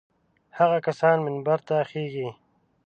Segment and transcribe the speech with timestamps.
[0.57, 2.27] هغه کسان منبر ته خېژي.